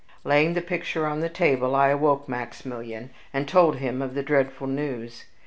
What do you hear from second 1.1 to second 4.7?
the table, I awoke Maximilian, and told him of the dreadful